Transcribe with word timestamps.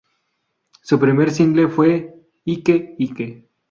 Su 0.81 0.99
primer 0.99 1.29
single 1.29 1.67
fue 1.67 2.15
ike 2.43 2.95
ike. 2.97 3.47